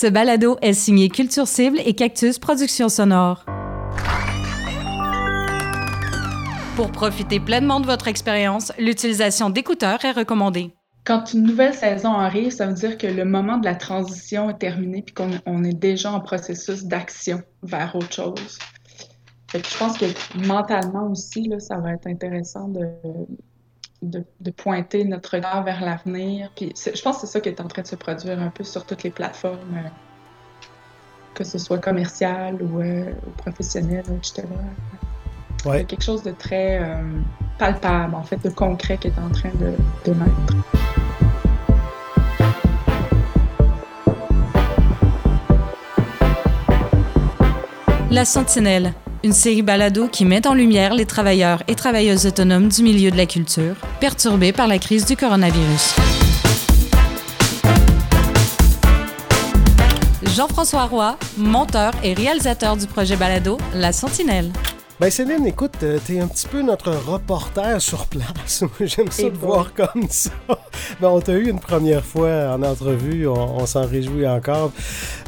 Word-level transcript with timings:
Ce 0.00 0.06
balado 0.06 0.56
est 0.62 0.72
signé 0.72 1.10
Culture 1.10 1.46
Cible 1.46 1.78
et 1.84 1.92
Cactus 1.92 2.38
Productions 2.38 2.88
Sonores. 2.88 3.44
Pour 6.74 6.90
profiter 6.90 7.38
pleinement 7.38 7.80
de 7.80 7.84
votre 7.84 8.08
expérience, 8.08 8.72
l'utilisation 8.78 9.50
d'écouteurs 9.50 10.02
est 10.06 10.12
recommandée. 10.12 10.74
Quand 11.04 11.34
une 11.34 11.42
nouvelle 11.42 11.74
saison 11.74 12.14
arrive, 12.14 12.50
ça 12.50 12.68
veut 12.68 12.72
dire 12.72 12.96
que 12.96 13.08
le 13.08 13.26
moment 13.26 13.58
de 13.58 13.66
la 13.66 13.74
transition 13.74 14.48
est 14.48 14.58
terminé 14.58 15.02
puis 15.02 15.14
qu'on 15.14 15.64
est 15.64 15.78
déjà 15.78 16.10
en 16.12 16.20
processus 16.20 16.84
d'action 16.84 17.42
vers 17.62 17.94
autre 17.94 18.10
chose. 18.10 18.58
je 19.52 19.78
pense 19.78 19.98
que 19.98 20.06
mentalement 20.46 21.10
aussi, 21.10 21.52
ça 21.58 21.76
va 21.76 21.92
être 21.92 22.06
intéressant 22.06 22.68
de, 22.68 22.86
de, 24.02 24.50
pointer 24.56 25.04
notre 25.04 25.34
regard 25.34 25.62
vers 25.62 25.80
l'avenir. 25.80 26.50
Puis 26.56 26.72
je 26.76 27.02
pense 27.02 27.16
que 27.16 27.26
c'est 27.26 27.32
ça 27.32 27.40
qui 27.40 27.48
est 27.48 27.60
en 27.60 27.68
train 27.68 27.82
de 27.82 27.86
se 27.86 27.96
produire 27.96 28.40
un 28.40 28.50
peu 28.50 28.64
sur 28.64 28.84
toutes 28.84 29.02
les 29.02 29.10
plateformes, 29.10 29.58
euh, 29.74 29.88
que 31.34 31.44
ce 31.44 31.58
soit 31.58 31.78
commercial 31.78 32.60
ou, 32.62 32.80
euh, 32.80 33.12
professionnel, 33.38 34.04
etc. 34.16 34.44
Ouais. 35.66 35.84
quelque 35.84 36.02
chose 36.02 36.22
de 36.22 36.30
très 36.30 36.82
euh, 36.82 37.02
palpable, 37.58 38.14
en 38.14 38.22
fait, 38.22 38.42
de 38.42 38.48
concret 38.48 38.96
qui 38.96 39.08
est 39.08 39.18
en 39.18 39.30
train 39.30 39.50
de, 39.50 39.74
de 40.06 40.14
naître. 40.14 40.56
La 48.10 48.24
Sentinelle, 48.24 48.92
une 49.22 49.32
série 49.32 49.62
balado 49.62 50.08
qui 50.08 50.24
met 50.24 50.46
en 50.46 50.54
lumière 50.54 50.94
les 50.94 51.06
travailleurs 51.06 51.62
et 51.68 51.74
travailleuses 51.74 52.26
autonomes 52.26 52.68
du 52.68 52.82
milieu 52.82 53.10
de 53.10 53.16
la 53.16 53.26
culture, 53.26 53.74
perturbés 54.00 54.52
par 54.52 54.66
la 54.66 54.78
crise 54.78 55.04
du 55.04 55.16
coronavirus. 55.16 55.96
Jean-François 60.22 60.84
Roy, 60.84 61.18
monteur 61.36 61.92
et 62.02 62.14
réalisateur 62.14 62.76
du 62.76 62.86
projet 62.86 63.16
balado 63.16 63.58
La 63.74 63.92
Sentinelle. 63.92 64.50
Ben 65.00 65.10
Céline, 65.10 65.46
écoute, 65.46 65.76
euh, 65.82 65.98
t'es 66.06 66.20
un 66.20 66.26
petit 66.26 66.46
peu 66.46 66.60
notre 66.60 66.90
reporter 66.90 67.80
sur 67.80 68.04
place. 68.04 68.64
J'aime 68.80 69.10
ça 69.10 69.30
te 69.30 69.36
voir 69.38 69.72
comme 69.72 70.06
ça. 70.10 70.30
Ben, 71.00 71.08
on 71.08 71.20
t'a 71.20 71.34
eu 71.34 71.48
une 71.48 71.60
première 71.60 72.04
fois 72.04 72.52
en 72.52 72.62
entrevue, 72.62 73.26
on, 73.26 73.64
s'en 73.64 73.86
réjouit 73.86 74.26
encore. 74.26 74.72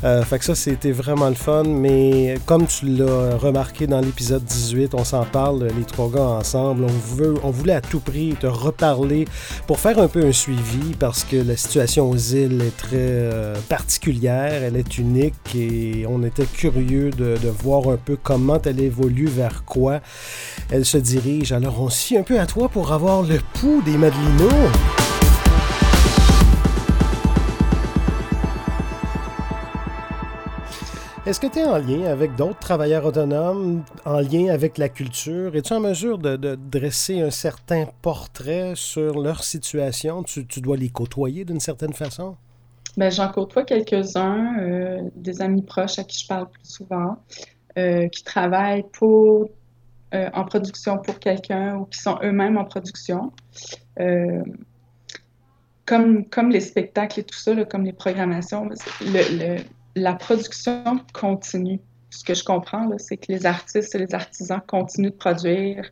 Euh, 0.02 0.22
fait 0.22 0.38
que 0.38 0.44
ça, 0.44 0.54
c'était 0.54 0.90
vraiment 0.90 1.28
le 1.28 1.34
fun. 1.34 1.62
Mais 1.64 2.34
comme 2.46 2.66
tu 2.66 2.86
l'as 2.86 3.36
remarqué 3.36 3.86
dans 3.86 4.00
l'épisode 4.00 4.44
18, 4.44 4.94
on 4.94 5.04
s'en 5.04 5.24
parle, 5.24 5.68
les 5.76 5.84
trois 5.84 6.10
gars 6.10 6.20
ensemble. 6.22 6.84
On, 6.84 7.14
veut, 7.14 7.34
on 7.42 7.50
voulait 7.50 7.74
à 7.74 7.80
tout 7.80 8.00
prix 8.00 8.34
te 8.40 8.46
reparler 8.46 9.26
pour 9.66 9.78
faire 9.78 9.98
un 9.98 10.08
peu 10.08 10.24
un 10.24 10.32
suivi 10.32 10.94
parce 10.98 11.22
que 11.24 11.36
la 11.36 11.56
situation 11.56 12.10
aux 12.10 12.16
îles 12.16 12.60
est 12.62 12.76
très 12.76 12.96
euh, 12.96 13.54
particulière, 13.68 14.62
elle 14.64 14.76
est 14.76 14.98
unique 14.98 15.54
et 15.54 16.06
on 16.08 16.22
était 16.24 16.46
curieux 16.46 17.10
de, 17.10 17.36
de 17.36 17.48
voir 17.48 17.88
un 17.88 17.98
peu 17.98 18.18
comment 18.20 18.60
elle 18.64 18.80
évolue 18.80 19.28
vers 19.28 19.61
quoi 19.64 20.00
elle 20.70 20.84
se 20.84 20.98
dirige. 20.98 21.52
Alors 21.52 21.80
on 21.80 21.88
fie 21.88 22.16
un 22.16 22.22
peu 22.22 22.38
à 22.40 22.46
toi 22.46 22.68
pour 22.68 22.92
avoir 22.92 23.22
le 23.22 23.38
pouls 23.54 23.82
des 23.82 23.96
Madelinos. 23.96 24.70
Est-ce 31.24 31.38
que 31.38 31.46
tu 31.46 31.60
es 31.60 31.64
en 31.64 31.78
lien 31.78 32.06
avec 32.06 32.34
d'autres 32.34 32.58
travailleurs 32.58 33.04
autonomes, 33.04 33.84
en 34.04 34.18
lien 34.18 34.48
avec 34.48 34.76
la 34.76 34.88
culture? 34.88 35.54
Es-tu 35.54 35.72
en 35.72 35.78
mesure 35.78 36.18
de, 36.18 36.56
dresser 36.56 37.20
un 37.20 37.30
certain 37.30 37.86
portrait 38.02 38.72
sur 38.74 39.20
leur 39.20 39.44
situation? 39.44 40.24
Tu, 40.24 40.44
dois 40.60 40.76
les 40.76 40.88
côtoyer 40.88 41.44
d'une 41.44 41.60
certaine 41.60 41.92
façon? 41.92 42.34
Bien, 42.96 43.08
j'en 43.08 43.28
côtoie 43.28 43.62
quelques-uns, 43.62 44.58
euh, 44.58 45.02
des 45.14 45.40
amis 45.40 45.62
proches 45.62 46.00
à 46.00 46.04
qui 46.04 46.18
je 46.18 46.26
parle 46.26 46.50
plus 46.50 46.64
souvent, 46.64 47.16
euh, 47.78 48.08
qui 48.08 48.22
travaillent 48.22 48.84
euh, 49.02 50.28
en 50.34 50.44
production 50.44 50.98
pour 50.98 51.18
quelqu'un 51.18 51.76
ou 51.76 51.86
qui 51.86 51.98
sont 51.98 52.18
eux-mêmes 52.22 52.58
en 52.58 52.66
production. 52.66 53.32
Euh, 53.98 54.42
comme, 55.86 56.50
les 56.50 56.60
spectacles 56.60 57.20
et 57.20 57.24
tout 57.24 57.38
ça, 57.38 57.54
comme 57.64 57.84
les 57.84 57.94
programmations, 57.94 58.68
la 59.94 60.14
production 60.14 61.00
continue. 61.14 61.80
Ce 62.10 62.24
que 62.24 62.34
je 62.34 62.44
comprends, 62.44 62.90
c'est 62.98 63.16
que 63.16 63.32
les 63.32 63.46
artistes 63.46 63.94
et 63.94 63.98
les 63.98 64.14
artisans 64.14 64.60
continuent 64.66 65.10
de 65.10 65.16
produire 65.16 65.90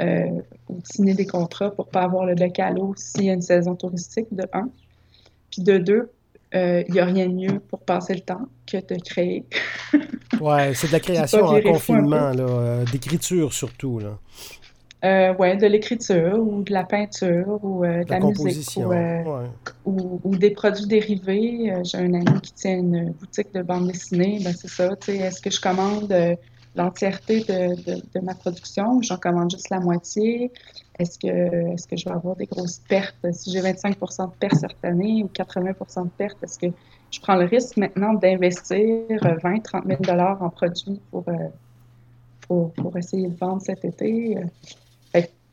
ou 0.00 0.80
de 0.80 0.86
signer 0.90 1.14
des 1.14 1.26
contrats 1.26 1.70
pour 1.70 1.86
ne 1.86 1.90
pas 1.90 2.02
avoir 2.02 2.26
le 2.26 2.34
bec 2.34 2.58
à 2.58 2.70
l'eau 2.70 2.94
s'il 2.96 3.24
y 3.24 3.30
a 3.30 3.34
une 3.34 3.42
saison 3.42 3.74
touristique, 3.74 4.26
de 4.32 4.46
un. 4.52 4.68
Puis 5.50 5.62
de 5.62 5.78
deux, 5.78 6.10
il 6.52 6.58
euh, 6.58 6.82
n'y 6.88 7.00
a 7.00 7.04
rien 7.04 7.26
de 7.26 7.34
mieux 7.34 7.60
pour 7.60 7.80
passer 7.80 8.14
le 8.14 8.20
temps 8.20 8.46
que 8.66 8.76
de 8.76 9.00
créer. 9.00 9.44
ouais, 10.40 10.74
c'est 10.74 10.86
de 10.86 10.92
la 10.92 11.00
création 11.00 11.44
en 11.44 11.60
confinement, 11.60 12.32
euh, 12.38 12.84
d'écriture 12.84 13.52
surtout. 13.52 13.98
Là. 13.98 14.18
Euh, 15.04 15.34
ouais, 15.34 15.56
de 15.56 15.66
l'écriture 15.66 16.38
ou 16.38 16.62
de 16.62 16.72
la 16.72 16.84
peinture 16.84 17.58
ou 17.62 17.84
de 17.84 18.08
la, 18.08 18.20
musique 18.20 18.78
ou, 19.84 20.20
ou, 20.24 20.36
des 20.36 20.50
produits 20.50 20.86
dérivés. 20.86 21.74
J'ai 21.84 21.98
un 21.98 22.14
ami 22.14 22.40
qui 22.40 22.52
tient 22.52 22.78
une 22.78 23.10
boutique 23.10 23.52
de 23.52 23.62
bande 23.62 23.88
dessinée. 23.88 24.40
Ben, 24.42 24.54
c'est 24.56 24.70
ça. 24.70 24.90
Est-ce 25.08 25.42
que 25.42 25.50
je 25.50 25.60
commande 25.60 26.12
l'entièreté 26.76 27.40
de, 27.40 27.74
de, 27.74 28.20
ma 28.20 28.34
production 28.34 29.00
j'en 29.02 29.16
commande 29.16 29.50
juste 29.50 29.70
la 29.70 29.80
moitié? 29.80 30.52
Est-ce 30.98 31.18
que, 31.18 31.26
est 31.26 31.86
que 31.88 31.96
je 31.96 32.04
vais 32.04 32.14
avoir 32.14 32.36
des 32.36 32.46
grosses 32.46 32.80
pertes? 32.88 33.16
Si 33.32 33.50
j'ai 33.52 33.60
25 33.60 33.98
de 33.98 34.26
pertes 34.38 34.56
cette 34.56 34.84
année 34.84 35.22
ou 35.24 35.28
80 35.28 35.72
de 36.04 36.08
pertes, 36.10 36.42
est-ce 36.42 36.58
que 36.58 36.66
je 37.10 37.20
prends 37.20 37.36
le 37.36 37.46
risque 37.46 37.76
maintenant 37.76 38.14
d'investir 38.14 39.06
20, 39.42 39.60
30 39.60 39.84
000 39.86 40.18
en 40.40 40.50
produits 40.50 41.00
euh, 41.14 41.20
pour, 42.46 42.72
pour, 42.72 42.96
essayer 42.96 43.28
de 43.28 43.36
vendre 43.36 43.62
cet 43.62 43.84
été? 43.84 44.36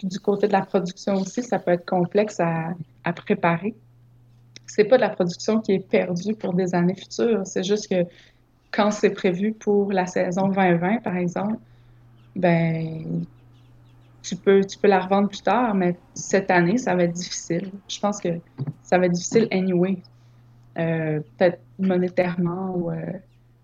du 0.03 0.19
côté 0.19 0.47
de 0.47 0.51
la 0.51 0.61
production 0.65 1.15
aussi, 1.15 1.43
ça 1.43 1.59
peut 1.59 1.71
être 1.71 1.85
complexe 1.85 2.39
à, 2.39 2.73
à 3.03 3.13
préparer. 3.13 3.75
C'est 4.65 4.85
pas 4.85 4.97
de 4.97 5.01
la 5.01 5.09
production 5.09 5.59
qui 5.61 5.73
est 5.73 5.87
perdue 5.87 6.35
pour 6.35 6.53
des 6.53 6.73
années 6.73 6.95
futures. 6.95 7.45
C'est 7.45 7.63
juste 7.63 7.87
que 7.89 8.05
quand 8.73 8.91
c'est 8.91 9.11
prévu 9.11 9.53
pour 9.53 9.91
la 9.91 10.07
saison 10.07 10.49
2020, 10.49 11.03
par 11.03 11.15
exemple, 11.15 11.57
ben 12.35 13.25
tu 14.23 14.35
peux, 14.35 14.63
tu 14.65 14.77
peux 14.77 14.87
la 14.87 15.01
revendre 15.01 15.29
plus 15.29 15.41
tard, 15.41 15.75
mais 15.75 15.95
cette 16.13 16.49
année, 16.49 16.77
ça 16.77 16.95
va 16.95 17.03
être 17.03 17.13
difficile. 17.13 17.71
Je 17.87 17.99
pense 17.99 18.19
que 18.19 18.29
ça 18.81 18.97
va 18.97 19.05
être 19.05 19.11
difficile 19.11 19.47
anyway. 19.51 19.97
Euh, 20.79 21.19
peut-être 21.37 21.59
monétairement 21.77 22.73
ou 22.75 22.89
euh, 22.89 22.95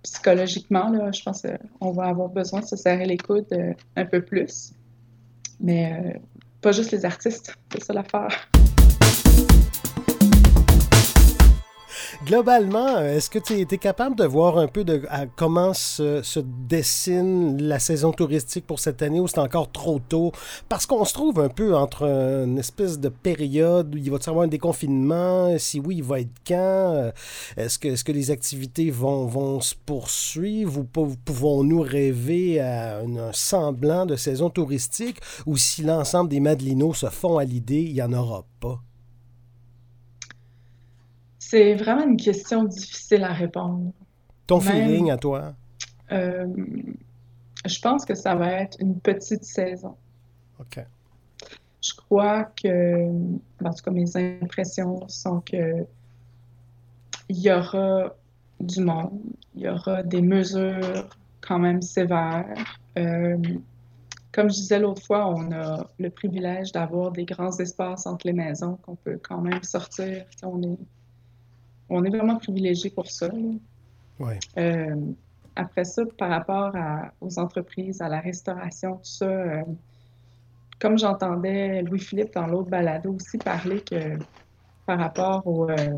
psychologiquement, 0.03 0.89
là, 0.89 1.11
je 1.11 1.23
pense 1.23 1.41
qu'on 1.41 1.91
va 1.91 2.03
avoir 2.03 2.29
besoin 2.29 2.59
de 2.59 2.65
se 2.65 2.75
serrer 2.75 3.05
les 3.05 3.17
coudes 3.17 3.47
euh, 3.53 3.73
un 3.95 4.05
peu 4.05 4.21
plus. 4.21 4.73
Mais 5.59 6.21
pas 6.61 6.71
juste 6.71 6.91
les 6.91 7.03
artistes, 7.03 7.55
c'est 7.71 7.83
ça 7.83 7.93
l'affaire. 7.93 8.47
Globalement, 12.25 12.97
euh, 12.97 13.15
est-ce 13.15 13.29
que 13.29 13.39
tu 13.39 13.53
es, 13.53 13.77
capable 13.77 14.17
de 14.17 14.25
voir 14.25 14.57
un 14.57 14.67
peu 14.67 14.83
de 14.83 15.01
comment 15.37 15.73
se, 15.73 16.39
dessine 16.67 17.61
la 17.61 17.79
saison 17.79 18.11
touristique 18.11 18.67
pour 18.67 18.81
cette 18.81 19.01
année 19.01 19.21
ou 19.21 19.27
c'est 19.29 19.39
encore 19.39 19.71
trop 19.71 19.99
tôt? 19.99 20.33
Parce 20.67 20.85
qu'on 20.85 21.05
se 21.05 21.13
trouve 21.13 21.39
un 21.39 21.47
peu 21.47 21.77
entre 21.77 22.03
une 22.03 22.57
espèce 22.57 22.99
de 22.99 23.07
période 23.07 23.95
où 23.95 23.97
il 23.97 24.11
va 24.11 24.17
y 24.17 24.29
avoir 24.29 24.43
un 24.43 24.49
déconfinement. 24.49 25.57
Si 25.57 25.79
oui, 25.79 25.97
il 25.97 26.03
va 26.03 26.19
être 26.19 26.29
quand? 26.45 27.11
Est-ce 27.55 27.79
que, 27.79 27.87
est 27.87 28.03
que 28.03 28.11
les 28.11 28.31
activités 28.31 28.91
vont, 28.91 29.25
vont 29.25 29.61
se 29.61 29.73
poursuivre 29.73 30.79
ou 30.79 30.83
pouvons-nous 30.83 31.81
rêver 31.81 32.59
à 32.59 32.99
un, 32.99 33.31
semblant 33.31 34.05
de 34.05 34.17
saison 34.17 34.49
touristique 34.49 35.21
ou 35.45 35.55
si 35.55 35.83
l'ensemble 35.83 36.29
des 36.29 36.41
Madelinos 36.41 36.97
se 36.97 37.07
font 37.07 37.37
à 37.37 37.45
l'idée, 37.45 37.81
il 37.81 37.93
n'y 37.93 38.01
en 38.01 38.11
aura 38.11 38.43
pas? 38.59 38.81
C'est 41.49 41.73
vraiment 41.73 42.05
une 42.05 42.17
question 42.17 42.63
difficile 42.63 43.23
à 43.23 43.33
répondre. 43.33 43.91
Ton 44.45 44.59
feeling 44.59 45.09
à 45.09 45.17
toi? 45.17 45.55
Euh, 46.11 46.45
je 47.65 47.79
pense 47.81 48.05
que 48.05 48.13
ça 48.13 48.35
va 48.35 48.51
être 48.51 48.77
une 48.79 48.99
petite 48.99 49.43
saison. 49.43 49.95
OK. 50.59 50.79
Je 51.81 51.93
crois 51.95 52.43
que, 52.43 53.07
en 53.65 53.73
tout 53.73 53.83
cas, 53.83 53.89
mes 53.89 54.15
impressions 54.15 55.07
sont 55.07 55.41
que 55.41 55.87
il 57.29 57.39
y 57.39 57.51
aura 57.51 58.13
du 58.59 58.81
monde, 58.81 59.19
il 59.55 59.63
y 59.63 59.69
aura 59.69 60.03
des 60.03 60.21
mesures 60.21 61.09
quand 61.41 61.57
même 61.57 61.81
sévères. 61.81 62.77
Euh, 62.95 63.37
comme 64.31 64.51
je 64.51 64.55
disais 64.55 64.77
l'autre 64.77 65.01
fois, 65.01 65.27
on 65.27 65.51
a 65.51 65.87
le 65.97 66.11
privilège 66.11 66.73
d'avoir 66.73 67.11
des 67.11 67.25
grands 67.25 67.57
espaces 67.57 68.05
entre 68.05 68.27
les 68.27 68.33
maisons 68.33 68.77
qu'on 68.83 68.97
peut 68.97 69.19
quand 69.27 69.41
même 69.41 69.63
sortir. 69.63 70.25
On 70.43 70.61
est 70.61 70.77
on 71.89 72.03
est 72.03 72.09
vraiment 72.09 72.37
privilégié 72.37 72.89
pour 72.89 73.07
ça. 73.07 73.29
Euh, 74.57 74.95
après 75.55 75.85
ça, 75.85 76.03
par 76.17 76.29
rapport 76.29 76.73
aux 77.21 77.39
entreprises, 77.39 78.01
à 78.01 78.09
la 78.09 78.19
restauration, 78.19 78.97
tout 78.97 79.03
ça, 79.03 79.25
euh, 79.25 79.63
comme 80.79 80.97
j'entendais 80.97 81.81
Louis-Philippe 81.81 82.33
dans 82.33 82.47
l'autre 82.47 82.69
balado 82.69 83.13
aussi 83.13 83.37
parler 83.37 83.81
que 83.81 84.17
par 84.85 84.99
rapport 84.99 85.45
au, 85.45 85.69
euh, 85.69 85.97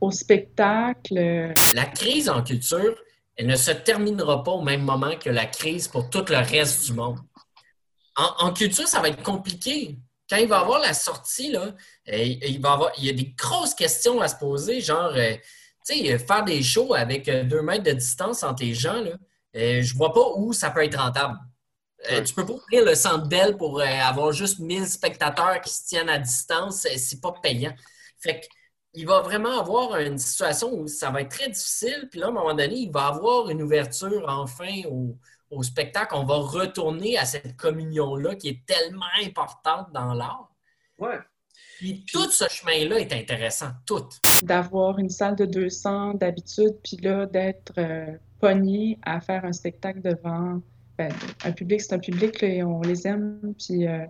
au 0.00 0.10
spectacle. 0.10 1.54
La 1.74 1.84
crise 1.84 2.28
en 2.28 2.42
culture, 2.42 2.96
elle 3.36 3.46
ne 3.46 3.56
se 3.56 3.70
terminera 3.70 4.42
pas 4.42 4.52
au 4.52 4.62
même 4.62 4.82
moment 4.82 5.12
que 5.22 5.30
la 5.30 5.46
crise 5.46 5.88
pour 5.88 6.10
tout 6.10 6.24
le 6.28 6.36
reste 6.36 6.86
du 6.86 6.94
monde. 6.94 7.18
En, 8.16 8.52
culture, 8.52 8.86
ça 8.86 9.00
va 9.00 9.08
être 9.08 9.22
compliqué. 9.22 9.96
Quand 10.30 10.36
il 10.36 10.46
va 10.46 10.60
avoir 10.60 10.78
la 10.78 10.94
sortie, 10.94 11.50
là, 11.50 11.74
il, 12.06 12.60
va 12.60 12.72
avoir, 12.72 12.92
il 12.98 13.04
y 13.04 13.10
a 13.10 13.12
des 13.12 13.34
grosses 13.36 13.74
questions 13.74 14.20
à 14.20 14.28
se 14.28 14.36
poser, 14.36 14.80
genre, 14.80 15.12
euh, 15.16 15.34
tu 15.84 15.96
sais, 15.96 16.18
faire 16.18 16.44
des 16.44 16.62
shows 16.62 16.94
avec 16.94 17.28
euh, 17.28 17.42
deux 17.42 17.62
mètres 17.62 17.82
de 17.82 17.90
distance 17.90 18.44
entre 18.44 18.62
les 18.62 18.72
gens, 18.72 19.02
là, 19.02 19.12
euh, 19.56 19.82
je 19.82 19.96
vois 19.96 20.12
pas 20.12 20.24
où 20.36 20.52
ça 20.52 20.70
peut 20.70 20.84
être 20.84 20.98
rentable. 20.98 21.36
Tu 22.08 22.22
Tu 22.24 22.34
peux 22.34 22.46
pas 22.46 22.52
ouvrir 22.52 22.84
le 22.84 22.94
centre 22.94 23.26
Bell 23.26 23.56
pour 23.56 23.82
avoir 23.82 24.32
juste 24.32 24.60
1000 24.60 24.86
spectateurs 24.86 25.60
qui 25.60 25.70
se 25.70 25.86
tiennent 25.86 26.08
à 26.08 26.18
distance. 26.18 26.86
C'est 26.96 27.20
pas 27.20 27.32
payant. 27.42 27.74
Fait 28.18 28.40
que 28.40 28.46
il 28.94 29.06
va 29.06 29.20
vraiment 29.20 29.60
avoir 29.60 29.98
une 29.98 30.18
situation 30.18 30.72
où 30.72 30.88
ça 30.88 31.10
va 31.10 31.20
être 31.20 31.30
très 31.30 31.48
difficile. 31.48 32.08
Puis 32.10 32.20
là, 32.20 32.26
à 32.26 32.28
un 32.30 32.32
moment 32.32 32.54
donné, 32.54 32.74
il 32.74 32.90
va 32.90 33.08
avoir 33.08 33.50
une 33.50 33.62
ouverture 33.62 34.24
enfin 34.28 34.82
au, 34.90 35.16
spectacle. 35.62 36.14
On 36.14 36.24
va 36.24 36.36
retourner 36.36 37.18
à 37.18 37.24
cette 37.24 37.56
communion-là 37.56 38.34
qui 38.36 38.48
est 38.48 38.66
tellement 38.66 39.06
importante 39.24 39.88
dans 39.92 40.14
l'art. 40.14 40.50
Ouais. 40.98 41.18
Puis 41.78 42.04
tout 42.10 42.30
ce 42.30 42.44
chemin-là 42.48 43.00
est 43.00 43.12
intéressant, 43.12 43.70
tout. 43.86 44.06
D'avoir 44.42 44.98
une 44.98 45.08
salle 45.08 45.36
de 45.36 45.46
200 45.46 46.14
d'habitude, 46.14 46.76
puis 46.84 46.98
là, 46.98 47.26
d'être 47.26 47.72
euh, 47.78 48.06
pogné 48.38 48.98
à 49.02 49.20
faire 49.20 49.44
un 49.44 49.52
spectacle 49.52 50.02
devant 50.02 50.60
ben, 50.98 51.10
un 51.44 51.52
public, 51.52 51.80
c'est 51.80 51.94
un 51.94 51.98
public, 51.98 52.42
et 52.42 52.62
on 52.62 52.82
les 52.82 53.06
aime, 53.06 53.54
puis 53.58 53.88
euh, 53.88 54.04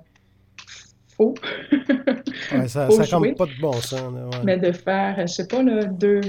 ça 2.66 2.88
n'a 2.88 3.34
pas 3.34 3.46
de 3.46 3.60
bon 3.60 3.72
sens. 3.72 4.12
Mais 4.44 4.56
de 4.56 4.72
faire, 4.72 5.16
je 5.20 5.32
sais 5.32 5.46
pas, 5.46 5.62
deux, 5.62 6.20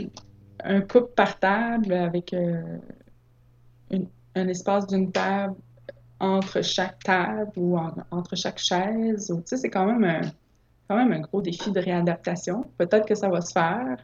un 0.64 0.82
couple 0.82 1.14
par 1.16 1.40
table 1.40 1.94
avec 1.94 2.34
euh, 2.34 2.62
un 4.36 4.48
espace 4.48 4.88
d'une 4.88 5.12
table 5.12 5.56
entre 6.20 6.62
chaque 6.62 7.00
table 7.04 7.52
ou 7.56 7.78
entre 8.12 8.36
chaque 8.36 8.60
chaise. 8.60 9.34
c'est 9.46 9.70
quand 9.70 9.86
même, 9.86 10.04
un, 10.04 10.22
quand 10.88 10.96
même 10.96 11.12
un 11.12 11.20
gros 11.22 11.42
défi 11.42 11.72
de 11.72 11.80
réadaptation. 11.80 12.66
Peut-être 12.78 13.08
que 13.08 13.16
ça 13.16 13.28
va 13.30 13.42
se 13.42 13.52
faire. 13.52 13.98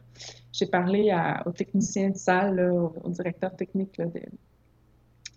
J'ai 0.52 0.66
parlé 0.66 1.16
au 1.46 1.52
technicien 1.52 2.10
de 2.10 2.16
salle, 2.16 2.60
au, 2.60 3.08
directeur 3.08 3.54
technique 3.54 3.98
de, 3.98 4.20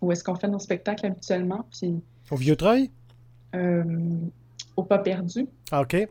où 0.01 0.11
est-ce 0.11 0.23
qu'on 0.23 0.35
fait 0.35 0.47
nos 0.47 0.59
spectacles 0.59 1.05
habituellement. 1.05 1.65
Puis, 1.71 2.01
au 2.31 2.35
Vieux-Treuil? 2.35 2.89
Euh, 3.53 3.83
au 4.75 4.83
pas 4.83 4.99
perdu. 4.99 5.47
Ah, 5.71 5.81
OK. 5.81 6.07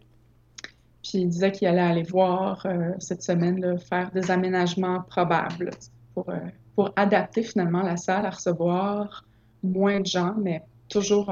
Puis 1.02 1.18
il 1.18 1.28
disait 1.28 1.50
qu'il 1.50 1.66
allait 1.66 1.80
aller 1.80 2.02
voir 2.02 2.64
euh, 2.66 2.92
cette 2.98 3.22
semaine, 3.22 3.78
faire 3.78 4.10
des 4.12 4.30
aménagements 4.30 5.00
probables 5.00 5.70
pour, 6.14 6.28
euh, 6.28 6.38
pour 6.74 6.92
adapter 6.96 7.42
finalement 7.42 7.82
la 7.82 7.96
salle 7.96 8.26
à 8.26 8.30
recevoir 8.30 9.24
moins 9.62 10.00
de 10.00 10.06
gens, 10.06 10.34
mais 10.38 10.62
toujours 10.88 11.28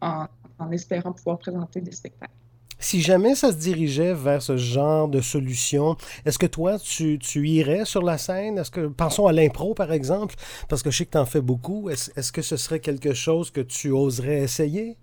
en, 0.00 0.26
en, 0.58 0.70
espérant 0.72 1.12
pouvoir 1.12 1.38
présenter 1.38 1.80
des 1.80 1.92
spectacles. 1.92 2.32
Si 2.78 3.00
jamais 3.00 3.34
ça 3.34 3.50
se 3.52 3.56
dirigeait 3.56 4.12
vers 4.12 4.42
ce 4.42 4.56
genre 4.56 5.08
de 5.08 5.20
solution, 5.20 5.96
est-ce 6.26 6.38
que 6.38 6.46
toi, 6.46 6.78
tu, 6.78 7.18
tu, 7.18 7.48
irais 7.48 7.84
sur 7.84 8.02
la 8.02 8.18
scène? 8.18 8.58
Est-ce 8.58 8.70
que, 8.70 8.88
pensons 8.88 9.26
à 9.26 9.32
l'impro, 9.32 9.74
par 9.74 9.92
exemple, 9.92 10.34
parce 10.68 10.82
que 10.82 10.90
je 10.90 10.98
sais 10.98 11.06
que 11.06 11.12
tu 11.12 11.18
en 11.18 11.24
fais 11.24 11.40
beaucoup. 11.40 11.88
Est-ce, 11.88 12.10
est-ce 12.18 12.32
que 12.32 12.42
ce 12.42 12.56
serait 12.56 12.80
quelque 12.80 13.14
chose 13.14 13.50
que 13.50 13.60
tu 13.60 13.90
oserais 13.90 14.42
essayer? 14.42 14.98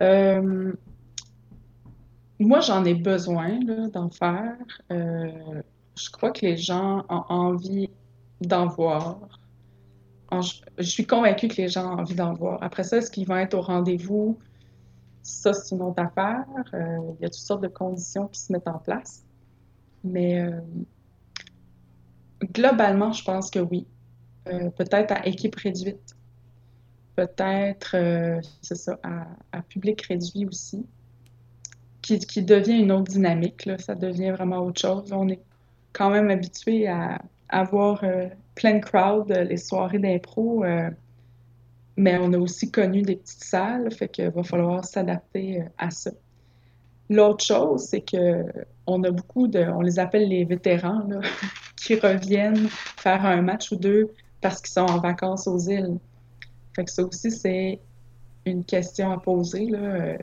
Euh, 0.00 0.72
moi, 2.40 2.60
j'en 2.60 2.84
ai 2.84 2.94
besoin 2.94 3.60
d'en 3.92 4.10
faire. 4.10 4.56
Euh, 4.90 5.30
je 5.96 6.10
crois 6.10 6.30
que 6.30 6.44
les 6.46 6.56
gens 6.56 7.04
ont 7.08 7.24
envie 7.28 7.90
d'en 8.40 8.66
voir. 8.66 9.18
Je, 10.78 10.82
suis 10.82 11.06
convaincue 11.06 11.48
que 11.48 11.56
les 11.56 11.68
gens 11.68 11.94
ont 11.94 12.00
envie 12.00 12.14
d'en 12.14 12.32
voir. 12.32 12.62
Après 12.62 12.84
ça, 12.84 12.98
est-ce 12.98 13.10
qu'ils 13.10 13.26
vont 13.26 13.36
être 13.36 13.54
au 13.54 13.60
rendez-vous? 13.60 14.38
Ça, 15.22 15.52
c'est 15.52 15.74
une 15.74 15.82
autre 15.82 16.02
affaire. 16.02 16.46
Euh, 16.74 16.98
il 17.18 17.22
y 17.22 17.26
a 17.26 17.28
toutes 17.28 17.34
sortes 17.34 17.62
de 17.62 17.68
conditions 17.68 18.28
qui 18.28 18.40
se 18.40 18.52
mettent 18.52 18.68
en 18.68 18.78
place. 18.78 19.24
Mais 20.02 20.48
globalement, 22.42 23.12
je 23.12 23.22
pense 23.22 23.50
que 23.50 23.58
oui. 23.58 23.86
Peut-être 24.44 25.12
à 25.12 25.26
équipe 25.26 25.54
réduite 25.56 26.16
peut-être, 27.16 27.94
euh, 27.94 28.40
c'est 28.60 28.74
ça, 28.74 28.98
à, 29.02 29.62
public 29.62 30.02
réduit 30.02 30.46
aussi, 30.46 30.86
qui, 32.00 32.18
qui, 32.18 32.42
devient 32.42 32.80
une 32.80 32.92
autre 32.92 33.10
dynamique. 33.12 33.66
Là. 33.66 33.78
Ça 33.78 33.94
devient 33.94 34.30
vraiment 34.30 34.58
autre 34.58 34.80
chose. 34.80 35.12
On 35.12 35.28
est 35.28 35.42
quand 35.92 36.10
même 36.10 36.30
habitué 36.30 36.88
à 36.88 37.20
avoir 37.48 38.02
euh, 38.04 38.28
plein 38.54 38.74
de 38.74 38.84
crowd 38.84 39.30
euh, 39.30 39.44
les 39.44 39.56
soirées 39.56 39.98
d'impro, 39.98 40.64
mais 41.96 42.16
on 42.18 42.32
a 42.32 42.38
aussi 42.38 42.70
connu 42.70 43.02
des 43.02 43.16
petites 43.16 43.44
salles, 43.44 43.92
fait 43.92 44.08
qu'il 44.08 44.30
va 44.30 44.42
falloir 44.42 44.84
s'adapter 44.84 45.62
à 45.76 45.90
ça. 45.90 46.10
L'autre 47.10 47.44
chose, 47.44 47.82
c'est 47.82 48.00
que 48.00 48.44
on 48.86 49.02
a 49.04 49.10
beaucoup 49.10 49.46
de, 49.46 49.60
on 49.60 49.82
les 49.82 49.98
appelle 49.98 50.28
les 50.28 50.44
vétérans, 50.44 51.06
qui 51.76 51.96
reviennent 51.96 52.68
faire 52.68 53.24
un 53.26 53.42
match 53.42 53.72
ou 53.72 53.76
deux 53.76 54.10
parce 54.40 54.60
qu'ils 54.60 54.72
sont 54.72 54.80
en 54.80 55.00
vacances 55.00 55.46
aux 55.46 55.58
îles. 55.58 55.98
Fait 56.74 56.84
que 56.84 56.90
ça 56.90 57.02
aussi, 57.04 57.30
c'est 57.30 57.80
une 58.46 58.64
question 58.64 59.12
à 59.12 59.18
poser. 59.18 59.68
Euh, 59.72 60.16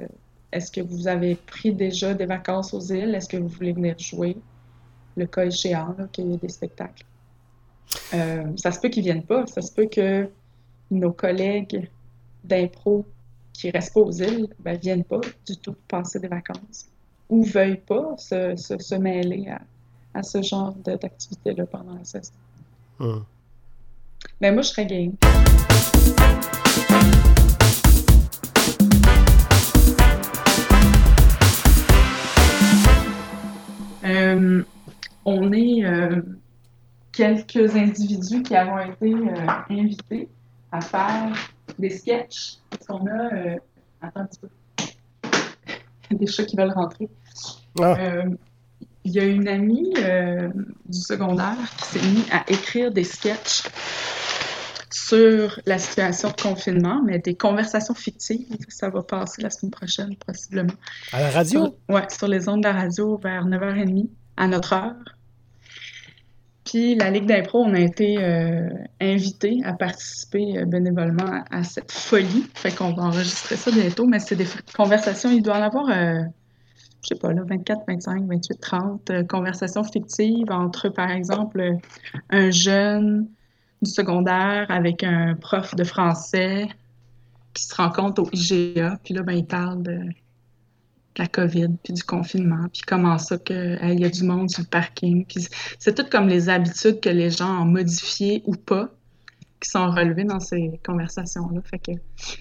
est-ce 0.51 0.71
que 0.71 0.81
vous 0.81 1.07
avez 1.07 1.35
pris 1.35 1.73
déjà 1.73 2.13
des 2.13 2.25
vacances 2.25 2.73
aux 2.73 2.81
îles? 2.81 3.13
Est-ce 3.13 3.29
que 3.29 3.37
vous 3.37 3.47
voulez 3.47 3.73
venir 3.73 3.97
jouer? 3.99 4.37
Le 5.19 5.25
cas 5.25 5.43
échéant, 5.43 5.97
qu'il 6.13 6.31
y 6.31 6.33
ait 6.33 6.37
des 6.37 6.47
spectacles. 6.47 7.03
Euh, 8.13 8.45
ça 8.55 8.71
se 8.71 8.79
peut 8.79 8.87
qu'ils 8.87 9.03
ne 9.03 9.11
viennent 9.11 9.25
pas. 9.25 9.45
Ça 9.47 9.61
se 9.61 9.69
peut 9.73 9.87
que 9.87 10.29
nos 10.89 11.11
collègues 11.11 11.89
d'impro 12.45 13.05
qui 13.51 13.69
restent 13.69 13.95
pas 13.95 13.99
aux 13.99 14.11
îles 14.13 14.43
ne 14.43 14.63
ben, 14.63 14.77
viennent 14.77 15.03
pas 15.03 15.19
du 15.45 15.57
tout 15.57 15.75
passer 15.89 16.21
des 16.21 16.29
vacances 16.29 16.87
ou 17.27 17.43
veuillent 17.43 17.81
pas 17.85 18.15
se, 18.17 18.95
mêler 18.95 19.53
à, 20.13 20.23
ce 20.23 20.41
genre 20.41 20.73
d'activité-là 20.85 21.65
pendant 21.65 21.95
la 21.95 22.05
saison. 22.05 22.31
Hum. 23.01 23.25
Mais 24.39 24.53
moi, 24.53 24.61
je 24.61 24.69
serais 24.69 24.85
game. 24.85 25.15
Euh, 34.05 34.63
on 35.29 35.51
est 35.53 35.85
euh, 35.85 36.21
quelques 37.11 37.75
individus 37.75 38.43
qui 38.43 38.55
avons 38.55 38.79
été 38.79 39.13
euh, 39.13 39.47
invités 39.69 40.29
à 40.71 40.81
faire 40.81 41.31
des 41.77 41.89
sketchs. 41.89 42.57
Parce 42.69 42.85
qu'on 42.85 43.05
a. 43.07 43.57
attends 44.01 44.21
un 44.21 44.25
petit 44.25 44.39
peu. 44.39 44.49
des 46.15 46.27
chats 46.27 46.45
qui 46.45 46.55
veulent 46.55 46.73
rentrer. 46.73 47.09
Ah. 47.79 47.97
Il 49.05 49.13
y 49.13 49.19
a 49.19 49.23
une 49.23 49.47
amie 49.47 49.93
du 50.85 50.99
secondaire 50.99 51.55
qui 51.77 51.85
s'est 51.85 52.07
mise 52.07 52.25
à 52.31 52.43
écrire 52.51 52.91
des 52.91 53.05
sketchs 53.05 53.63
sur 54.91 55.59
la 55.65 55.77
situation 55.77 56.29
de 56.29 56.41
confinement, 56.41 57.01
mais 57.03 57.19
des 57.19 57.35
conversations 57.35 57.93
fictives. 57.93 58.57
Ça 58.69 58.89
va 58.89 59.03
passer 59.03 59.41
la 59.41 59.49
semaine 59.49 59.71
prochaine, 59.71 60.15
possiblement. 60.15 60.73
À 61.11 61.21
la 61.21 61.29
radio? 61.29 61.75
Oui, 61.89 62.01
sur 62.09 62.27
les 62.27 62.47
ondes 62.49 62.61
de 62.61 62.67
la 62.67 62.73
radio 62.73 63.17
vers 63.17 63.45
9h30 63.45 64.07
à 64.37 64.47
notre 64.47 64.73
heure. 64.73 64.95
Puis 66.69 66.93
la 66.93 67.09
Ligue 67.09 67.25
d'impro, 67.25 67.63
on 67.63 67.73
a 67.73 67.79
été 67.79 68.23
euh, 68.23 68.69
invité 69.01 69.59
à 69.63 69.73
participer 69.73 70.59
euh, 70.59 70.65
bénévolement 70.65 71.43
à, 71.49 71.63
cette 71.63 71.91
folie. 71.91 72.45
Fait 72.53 72.71
qu'on 72.71 72.93
va 72.93 73.05
enregistrer 73.05 73.55
ça 73.55 73.71
bientôt, 73.71 74.05
mais 74.05 74.19
c'est 74.19 74.35
des 74.35 74.45
conversations, 74.75 75.31
il 75.31 75.41
doit 75.41 75.57
en 75.57 75.63
avoir, 75.63 75.89
euh, 75.89 76.21
je 77.01 77.07
sais 77.07 77.15
pas, 77.15 77.33
là, 77.33 77.41
24, 77.43 77.85
25, 77.87 78.23
28, 78.27 78.61
30 78.61 79.27
conversations 79.27 79.83
fictives 79.83 80.51
entre, 80.51 80.89
par 80.89 81.09
exemple, 81.09 81.77
un 82.29 82.51
jeune 82.51 83.27
du 83.81 83.89
secondaire 83.89 84.67
avec 84.69 85.03
un 85.03 85.33
prof 85.33 85.73
de 85.73 85.83
français 85.83 86.67
qui 87.55 87.63
se 87.63 87.73
rencontre 87.73 88.21
au 88.21 88.29
IGA. 88.31 88.99
Puis 89.03 89.15
là, 89.15 89.23
ben, 89.23 89.33
il 89.33 89.45
parle 89.45 89.81
de, 89.81 90.01
la 91.17 91.27
COVID, 91.27 91.69
puis 91.83 91.93
du 91.93 92.03
confinement, 92.03 92.67
puis 92.71 92.81
comment 92.87 93.17
ça 93.17 93.37
qu'il 93.37 93.99
y 93.99 94.05
a 94.05 94.09
du 94.09 94.23
monde 94.23 94.49
sur 94.49 94.61
le 94.61 94.67
parking. 94.67 95.25
Puis 95.25 95.47
c'est 95.77 95.95
tout 95.95 96.09
comme 96.09 96.27
les 96.27 96.49
habitudes 96.49 96.99
que 97.01 97.09
les 97.09 97.29
gens 97.29 97.63
ont 97.63 97.65
modifiées 97.65 98.41
ou 98.45 98.55
pas 98.55 98.89
qui 99.59 99.69
sont 99.69 99.91
relevées 99.91 100.23
dans 100.23 100.39
ces 100.39 100.79
conversations-là. 100.85 101.61
Fait 101.63 101.79
que 101.79 101.91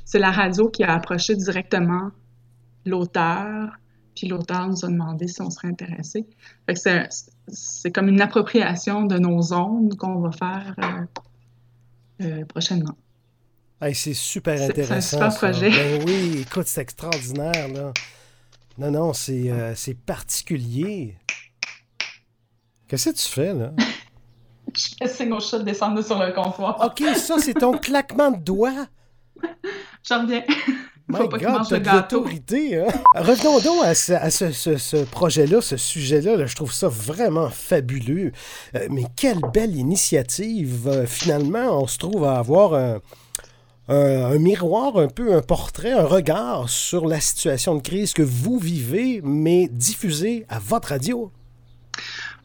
c'est 0.05 0.21
la 0.21 0.31
radio 0.31 0.69
qui 0.69 0.85
a 0.85 0.95
approché 0.95 1.35
directement 1.35 2.11
l'auteur, 2.87 3.71
puis 4.15 4.29
l'auteur 4.29 4.69
nous 4.69 4.85
a 4.85 4.89
demandé 4.89 5.27
si 5.27 5.43
on 5.43 5.51
serait 5.51 5.69
intéressé. 5.69 6.27
Fait 6.67 6.75
que 6.75 7.09
c'est 7.49 7.91
comme 7.91 8.09
une 8.09 8.21
appropriation 8.21 9.05
de 9.05 9.19
nos 9.19 9.53
ondes 9.53 9.97
qu'on 9.97 10.21
va 10.21 10.31
faire 10.33 10.75
euh, 10.79 12.25
euh, 12.25 12.45
prochainement. 12.45 12.97
c'est 13.93 14.15
super 14.15 14.61
intéressant. 14.63 15.01
C'est 15.01 15.23
un 15.23 15.31
super 15.31 15.53
projet. 15.53 15.71
Ben 15.71 16.05
oui, 16.07 16.45
écoute, 16.49 16.67
c'est 16.67 16.83
extraordinaire. 16.83 17.69
Là. 17.69 17.93
Non, 18.79 18.93
non, 18.93 19.13
c'est 19.13 19.51
euh, 19.51 19.75
particulier. 20.07 21.17
Qu'est-ce 22.87 23.11
que 23.11 23.17
tu 23.17 23.29
fais, 23.29 23.53
là? 23.53 23.73
je 24.73 25.09
signe 25.09 25.33
au 25.33 25.41
chat 25.41 25.59
de 25.59 25.65
descendre 25.65 26.01
sur 26.03 26.19
le 26.19 26.33
comptoir. 26.33 26.79
OK, 26.85 27.03
ça, 27.17 27.39
c'est 27.39 27.55
ton 27.55 27.73
claquement 27.79 28.31
de 28.31 28.39
doigts? 28.39 28.87
Je 30.03 30.15
reviens. 30.15 30.45
My 31.09 31.27
God, 31.27 31.67
t'as 31.69 31.79
de 31.81 31.91
l'autorité, 31.91 32.77
hein? 32.77 32.89
Revenons 33.15 33.61
donc 33.61 33.83
à 33.85 33.95
ce, 33.95 35.05
projet-là, 35.07 35.61
ce 35.63 35.79
sujet-là. 35.79 36.45
je 36.45 36.55
trouve 36.55 36.73
ça 36.73 36.89
vraiment 36.89 37.49
fabuleux. 37.49 38.31
Euh, 38.75 38.87
mais 38.91 39.05
quelle 39.17 39.41
belle 39.53 39.75
initiative. 39.75 40.87
Euh, 40.87 41.07
finalement, 41.07 41.83
on 41.83 41.87
se 41.87 41.97
trouve 41.99 42.25
à 42.25 42.39
avoir 42.39 42.75
un, 42.75 43.01
un, 43.89 44.39
miroir, 44.39 44.97
un 44.99 45.09
peu 45.09 45.35
un 45.35 45.43
portrait, 45.43 45.93
un 45.93 46.05
regard 46.05 46.69
sur 46.69 47.07
la 47.07 47.21
situation 47.21 47.75
de 47.75 47.83
crise 47.83 48.13
que 48.13 48.23
vous 48.23 48.59
vivez, 48.59 49.21
mais 49.25 49.69
diffusé 49.69 50.45
à 50.49 50.59
votre 50.59 50.89
radio. 50.89 51.33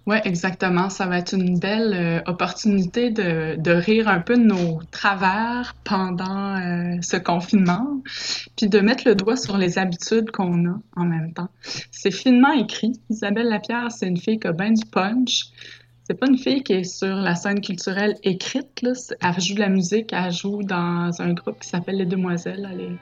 Oui, 0.05 0.17
exactement. 0.25 0.89
Ça 0.89 1.05
va 1.05 1.17
être 1.17 1.33
une 1.33 1.59
belle 1.59 1.93
euh, 1.93 2.21
opportunité 2.29 3.09
de, 3.09 3.55
de, 3.57 3.71
rire 3.71 4.09
un 4.09 4.19
peu 4.19 4.35
de 4.35 4.43
nos 4.43 4.81
travers 4.91 5.75
pendant 5.85 6.57
euh, 6.57 6.97
ce 7.01 7.15
confinement, 7.15 8.01
puis 8.57 8.67
de 8.67 8.79
mettre 8.81 9.07
le 9.07 9.15
doigt 9.15 9.37
sur 9.37 9.57
les 9.57 9.77
habitudes 9.77 10.29
qu'on 10.31 10.67
a 10.67 10.77
en 10.97 11.05
même 11.05 11.31
temps. 11.33 11.47
C'est 11.91 12.11
finement 12.11 12.51
écrit. 12.51 12.99
Isabelle 13.09 13.47
Lapierre, 13.47 13.91
c'est 13.91 14.07
une 14.07 14.17
fille 14.17 14.39
qui 14.39 14.47
a 14.47 14.51
bien 14.51 14.71
du 14.71 14.85
punch. 14.85 15.45
C'est 16.05 16.19
pas 16.19 16.27
une 16.27 16.37
fille 16.37 16.63
qui 16.63 16.73
est 16.73 16.83
sur 16.83 17.15
la 17.15 17.35
scène 17.35 17.61
culturelle 17.61 18.17
écrite. 18.23 18.81
Là. 18.81 18.91
Elle 19.21 19.41
joue 19.41 19.55
de 19.55 19.59
la 19.59 19.69
musique, 19.69 20.11
elle 20.11 20.31
joue 20.31 20.61
dans 20.63 21.11
un 21.19 21.33
groupe 21.33 21.59
qui 21.61 21.69
s'appelle 21.69 21.97
Les 21.97 22.05
Demoiselles. 22.05 22.67
Elle 22.71 22.81
est 22.81 22.97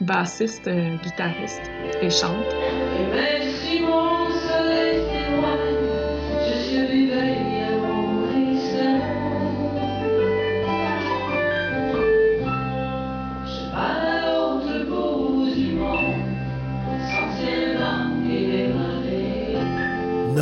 bassiste, 0.00 0.66
euh, 0.66 0.96
guitariste 1.02 1.70
et 2.00 2.10
chante. 2.10 2.46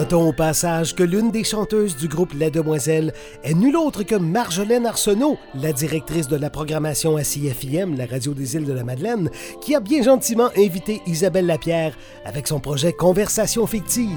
Notons 0.05 0.29
au 0.29 0.33
passage 0.35 0.95
que 0.95 1.03
l'une 1.03 1.31
des 1.31 1.45
chanteuses 1.45 1.97
du 1.97 2.09
groupe 2.09 2.35
Les 2.35 2.51
Demoiselles 2.51 3.15
est 3.43 3.55
nulle 3.55 3.79
autre 3.79 4.03
que 4.03 4.15
Marjolaine 4.15 4.85
Arsenault, 4.85 5.39
la 5.55 5.73
directrice 5.73 6.29
de 6.29 6.37
la 6.37 6.51
programmation 6.51 7.17
à 7.17 7.23
CFIM, 7.23 7.97
la 7.97 8.05
radio 8.05 8.35
des 8.35 8.55
îles 8.55 8.67
de 8.67 8.75
la 8.75 8.85
Madeleine, 8.85 9.31
qui 9.63 9.75
a 9.75 9.81
bien 9.81 10.03
gentiment 10.03 10.51
invité 10.59 11.01
Isabelle 11.07 11.47
Lapierre 11.47 11.97
avec 12.27 12.49
son 12.49 12.61
projet 12.61 12.93
Conversation 12.93 13.67
fictive. 13.67 14.11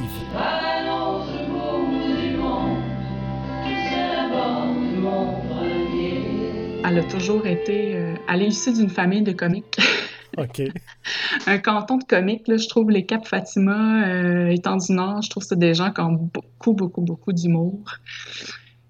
Elle 6.85 6.99
a 6.99 7.03
toujours 7.03 7.47
été. 7.47 7.95
Euh, 7.95 8.13
elle 8.27 8.41
est 8.41 8.47
issue 8.47 8.73
d'une 8.73 8.89
famille 8.89 9.21
de 9.21 9.31
comiques. 9.31 9.79
OK. 10.37 10.61
un 11.47 11.57
canton 11.57 11.97
de 11.97 12.03
comiques, 12.03 12.47
là, 12.47 12.57
je 12.57 12.67
trouve 12.67 12.91
les 12.91 13.05
Cap 13.05 13.25
Fatima, 13.27 14.07
euh, 14.07 14.47
étant 14.49 14.77
du 14.77 14.91
Nord, 14.91 15.21
je 15.21 15.29
trouve 15.29 15.43
que 15.43 15.49
c'est 15.49 15.59
des 15.59 15.73
gens 15.73 15.91
qui 15.91 16.01
ont 16.01 16.13
beaucoup, 16.13 16.73
beaucoup, 16.73 17.01
beaucoup 17.01 17.33
d'humour. 17.33 17.79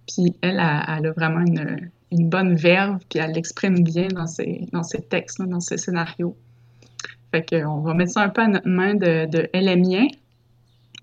Puis 0.07 0.35
elle, 0.41 0.59
elle, 0.59 1.05
a 1.05 1.11
vraiment 1.15 1.41
une, 1.41 1.89
une, 2.11 2.29
bonne 2.29 2.55
verve, 2.55 2.99
puis 3.09 3.19
elle 3.19 3.31
l'exprime 3.31 3.83
bien 3.83 4.07
dans 4.07 4.27
ses, 4.27 4.67
dans 4.71 4.83
ses 4.83 5.01
textes, 5.01 5.41
dans 5.41 5.59
ses 5.59 5.77
scénarios. 5.77 6.35
Fait 7.31 7.45
qu'on 7.45 7.81
va 7.81 7.93
mettre 7.93 8.13
ça 8.13 8.21
un 8.21 8.29
peu 8.29 8.41
à 8.41 8.47
notre 8.47 8.67
main 8.67 8.95
de, 8.95 9.25
de 9.25 9.49
Elle 9.53 9.67
est 9.67 9.75
mien, 9.75 10.07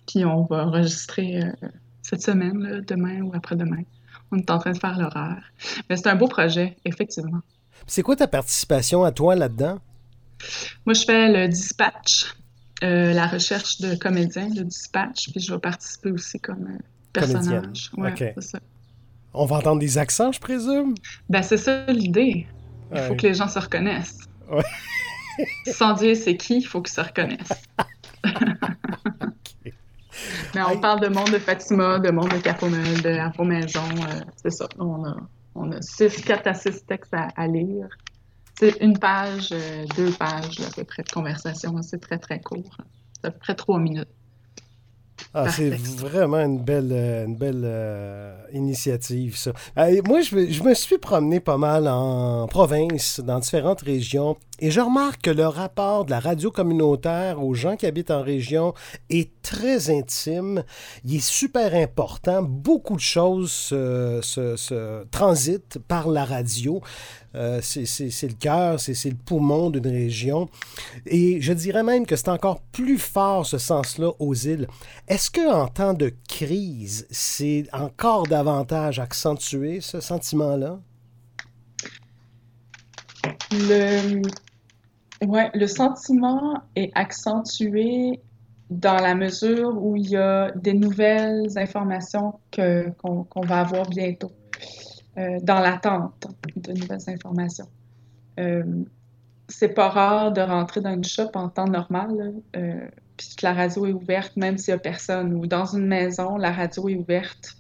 puis 0.07 0.25
on 0.25 0.45
va 0.45 0.67
enregistrer 0.67 1.43
euh, 1.43 1.69
cette 2.03 2.23
semaine, 2.23 2.63
là, 2.63 2.81
demain 2.81 3.21
ou 3.23 3.33
après-demain. 3.35 3.83
On 4.33 4.39
est 4.39 4.51
en 4.51 4.59
train 4.59 4.73
de 4.73 4.79
faire 4.79 4.99
l'horaire. 4.99 5.53
Mais 5.89 5.97
c'est 5.97 6.09
un 6.09 6.17
beau 6.17 6.29
projet, 6.29 6.77
effectivement. 6.85 7.41
C'est 7.87 8.03
quoi 8.03 8.17
ta 8.17 8.27
participation 8.27 9.05
à 9.05 9.13
toi 9.13 9.35
là-dedans? 9.37 9.79
Moi, 10.87 10.95
je 10.95 11.05
fais 11.05 11.29
le 11.29 11.49
dispatch, 11.49 12.35
euh, 12.83 13.13
la 13.13 13.27
recherche 13.27 13.81
de 13.81 13.95
comédiens, 13.95 14.49
le 14.55 14.65
dispatch, 14.65 15.31
puis 15.31 15.41
je 15.41 15.53
vais 15.53 15.61
participer 15.61 16.11
aussi 16.11 16.39
comme 16.41 16.67
euh, 16.67 16.79
personnage. 17.13 17.91
Ouais, 17.97 18.35
ça. 18.39 18.59
On 19.33 19.47
va 19.47 19.57
entendre 19.57 19.81
des 19.81 19.99
accents, 19.99 20.33
je 20.33 20.41
présume? 20.41 20.95
Ben, 21.29 21.43
c'est 21.43 21.57
ça 21.57 21.87
l'idée. 21.87 22.47
Il 22.95 23.01
faut 23.01 23.17
que 23.17 23.27
les 23.27 23.35
gens 23.35 23.49
se 23.49 23.59
reconnaissent. 23.59 24.21
Sans 25.67 25.95
dire 25.95 26.17
c'est 26.17 26.37
qui, 26.37 26.59
il 26.59 26.67
faut 26.67 26.81
qu'ils 26.81 26.95
se 26.95 27.01
reconnaissent. 27.01 27.65
Mais 30.55 30.63
on 30.63 30.79
parle 30.79 31.01
de 31.01 31.09
monde 31.09 31.31
de 31.31 31.39
Fatima, 31.39 31.99
de 31.99 32.11
monde 32.11 32.29
de 32.29 32.39
Capomel, 32.39 33.03
de 33.03 33.11
Afro 33.11 33.45
Maison. 33.45 33.83
Euh, 33.83 34.21
c'est 34.37 34.53
ça. 34.53 34.69
On 34.79 35.05
a, 35.05 35.17
on 35.57 35.73
a 35.73 35.83
six, 35.83 36.23
quatre 36.23 36.47
à 36.47 36.55
six 36.55 36.87
textes 36.87 37.13
à 37.15 37.47
lire. 37.49 37.89
C'est 38.59 38.77
une 38.81 38.99
page, 38.99 39.49
euh, 39.53 39.85
deux 39.97 40.13
pages 40.13 40.61
à 40.61 40.71
peu 40.75 40.85
près 40.85 41.03
de 41.03 41.11
conversation. 41.11 41.75
C'est 41.83 42.01
très, 42.01 42.19
très 42.19 42.41
court. 42.41 42.77
C'est 43.21 43.29
à 43.29 43.31
peu 43.31 43.39
près 43.39 43.55
trois 43.55 43.79
minutes. 43.79 44.09
Ah, 45.33 45.49
c'est 45.51 45.71
vraiment 45.71 46.39
une 46.39 46.63
belle, 46.63 46.91
euh, 46.93 47.27
une 47.27 47.37
belle 47.37 47.63
euh, 47.65 48.37
initiative, 48.53 49.37
ça. 49.37 49.53
moi, 50.05 50.21
je, 50.21 50.51
je, 50.51 50.63
me 50.63 50.75
suis 50.75 50.99
promené 50.99 51.41
pas 51.41 51.57
mal 51.57 51.89
en 51.89 52.47
province, 52.47 53.21
dans 53.21 53.39
différentes 53.41 53.81
régions, 53.81 54.37
et 54.61 54.71
je 54.71 54.81
remarque 54.81 55.23
que 55.23 55.31
le 55.31 55.47
rapport 55.47 56.05
de 56.05 56.11
la 56.11 56.21
radio 56.21 56.51
communautaire 56.51 57.43
aux 57.43 57.55
gens 57.55 57.77
qui 57.77 57.87
habitent 57.87 58.13
en 58.13 58.23
région 58.23 58.73
est 59.11 59.31
très 59.43 59.91
intime. 59.91 60.63
Il 61.05 61.17
est 61.17 61.25
super 61.25 61.75
important. 61.75 62.43
Beaucoup 62.43 62.95
de 62.95 63.01
choses 63.01 63.51
se, 63.51 64.21
se 64.23 65.05
transitent 65.11 65.79
par 65.89 66.09
la 66.09 66.25
radio. 66.25 66.81
Euh, 67.35 67.61
c'est 67.63 67.83
le 67.83 68.39
cœur, 68.39 68.79
c'est 68.79 69.11
le 69.11 69.17
poumon 69.17 69.71
d'une 69.71 69.89
région. 69.89 70.49
Et 71.07 71.41
je 71.41 71.53
dirais 71.53 71.83
même 71.83 72.07
que 72.07 72.15
c'est 72.15 72.29
encore 72.29 72.61
plus 72.61 72.99
fort 72.99 73.45
ce 73.47 73.59
sens-là 73.59 74.13
aux 74.21 74.35
îles. 74.35 74.69
Est-ce 75.09 75.33
qu'en 75.33 75.67
temps 75.67 75.95
de 75.95 76.13
crise, 76.29 77.09
c'est 77.11 77.67
encore 77.73 78.29
davantage 78.29 79.01
accentué 79.01 79.81
ce 79.81 80.01
sentiment-là? 80.01 80.79
Le, 83.57 84.23
ouais, 85.27 85.51
le 85.55 85.67
sentiment 85.67 86.63
est 86.77 86.91
accentué 86.95 88.21
dans 88.71 88.97
la 88.97 89.15
mesure 89.15 89.77
où 89.83 89.97
il 89.97 90.11
y 90.11 90.17
a 90.17 90.51
des 90.53 90.75
nouvelles 90.75 91.57
informations 91.57 92.41
qu'on 92.53 93.41
va 93.43 93.61
avoir 93.61 93.89
bientôt. 93.89 94.33
Euh, 95.17 95.39
dans 95.41 95.61
l'attente 95.61 96.27
de 96.57 96.73
nouvelles 96.73 97.09
informations. 97.09 97.69
Euh, 98.41 98.65
c'est 99.49 99.69
pas 99.69 99.89
rare 99.89 100.33
de 100.33 100.41
rentrer 100.41 100.81
dans 100.81 100.93
une 100.93 101.05
shop 101.05 101.31
en 101.35 101.49
temps 101.49 101.69
normal, 101.69 102.33
euh, 102.57 102.89
puis 103.17 103.29
que 103.37 103.47
la 103.47 103.53
radio 103.53 103.87
est 103.87 103.93
ouverte 103.93 104.37
même 104.37 104.59
s'il 104.59 104.75
n'y 104.75 104.77
a 104.77 104.81
personne, 104.81 105.35
ou 105.35 105.47
dans 105.47 105.67
une 105.67 105.87
maison, 105.87 106.37
la 106.37 106.51
radio 106.51 106.89
est 106.89 106.97
ouverte. 106.97 107.57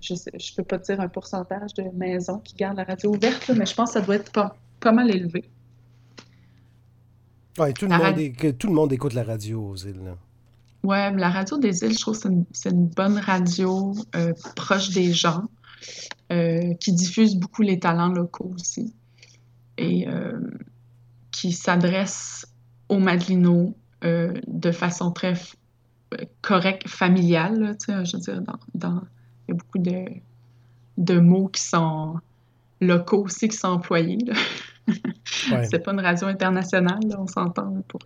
Je 0.00 0.14
ne 0.14 0.56
peux 0.56 0.62
pas 0.64 0.78
dire 0.78 1.00
un 1.00 1.08
pourcentage 1.08 1.74
de 1.74 1.84
maisons 1.94 2.38
qui 2.38 2.54
gardent 2.54 2.76
la 2.76 2.84
radio 2.84 3.14
ouverte, 3.14 3.50
mais 3.50 3.66
je 3.66 3.74
pense 3.74 3.90
que 3.90 4.00
ça 4.00 4.00
doit 4.00 4.16
être 4.16 4.32
pas, 4.32 4.92
mal 4.92 5.10
élevé. 5.10 5.44
Oui, 7.58 7.74
tout, 7.74 7.86
le 7.86 8.72
monde 8.72 8.92
écoute 8.92 9.14
la 9.14 9.24
radio 9.24 9.70
aux 9.70 9.76
îles. 9.76 10.00
Oui, 10.84 10.96
la 11.16 11.30
radio 11.30 11.58
des 11.58 11.82
îles, 11.82 11.94
je 11.94 12.00
trouve 12.00 12.20
que 12.20 12.28
c'est 12.52 12.70
une, 12.70 12.86
bonne 12.86 13.18
radio 13.18 13.94
proche 14.54 14.90
des 14.90 15.12
gens. 15.12 15.48
Euh, 16.30 16.74
qui 16.74 16.92
diffuse 16.92 17.36
beaucoup 17.36 17.62
les 17.62 17.78
talents 17.78 18.10
locaux 18.10 18.52
aussi 18.54 18.92
et 19.78 20.06
euh, 20.08 20.38
qui 21.30 21.52
s'adresse 21.52 22.46
aux 22.90 22.98
Madelinots 22.98 23.74
euh, 24.04 24.34
de 24.46 24.70
façon 24.70 25.10
très 25.10 25.32
correcte, 26.42 26.86
familiale. 26.86 27.78
je 27.88 28.16
veux 28.16 28.20
dire, 28.20 28.42
dans, 28.74 29.00
y 29.48 29.52
a 29.52 29.54
beaucoup 29.54 29.78
de, 29.78 30.04
de 30.96 31.20
mots 31.20 31.48
qui 31.48 31.62
sont 31.62 32.16
locaux 32.80 33.24
aussi 33.24 33.48
qui 33.48 33.56
sont 33.56 33.68
employés. 33.68 34.18
c'est 35.70 35.82
pas 35.82 35.92
une 35.92 36.00
radio 36.00 36.28
internationale, 36.28 37.00
on 37.18 37.26
s'entend 37.26 37.82
pour, 37.88 38.00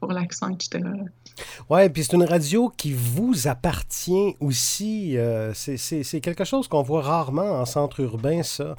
pour 0.00 0.12
l'accent, 0.12 0.50
etc. 0.50 0.84
Oui, 1.70 1.88
puis 1.88 2.04
c'est 2.04 2.14
une 2.14 2.24
radio 2.24 2.72
qui 2.76 2.92
vous 2.92 3.48
appartient 3.48 4.36
aussi. 4.40 5.16
Euh, 5.16 5.52
c'est 5.54 6.20
quelque 6.20 6.44
chose 6.44 6.68
qu'on 6.68 6.82
voit 6.82 7.02
rarement 7.02 7.60
en 7.60 7.64
centre 7.64 8.00
urbain, 8.00 8.42
ça. 8.42 8.74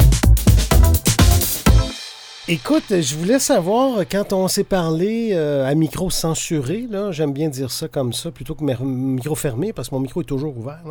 Écoute, 2.52 3.00
je 3.00 3.16
voulais 3.16 3.38
savoir, 3.38 4.00
quand 4.12 4.34
on 4.34 4.48
s'est 4.48 4.64
parlé 4.64 5.34
euh, 5.34 5.68
à 5.68 5.76
micro 5.76 6.10
censuré, 6.10 6.88
j'aime 7.12 7.32
bien 7.32 7.48
dire 7.48 7.70
ça 7.70 7.88
comme 7.88 8.12
ça, 8.12 8.32
plutôt 8.32 8.56
que 8.56 8.64
micro 8.64 9.36
fermé, 9.36 9.72
parce 9.72 9.90
que 9.90 9.94
mon 9.94 10.02
micro 10.02 10.22
est 10.22 10.26
toujours 10.26 10.58
ouvert, 10.58 10.82